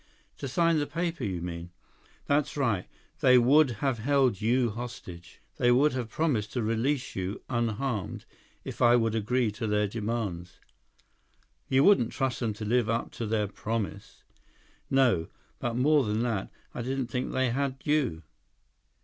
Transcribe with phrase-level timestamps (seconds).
[0.39, 1.69] "To sign the paper, you mean?"
[2.25, 2.87] "That's right.
[3.19, 5.39] They would have held you hostage.
[5.57, 8.25] They would have promised to release you, unharmed,
[8.63, 10.57] if I would agree to their demands."
[11.67, 14.23] "You wouldn't trust them to live up to their promise?"
[14.89, 15.27] 157 "No.
[15.59, 16.49] But more than that.
[16.73, 18.23] I didn't think they had you.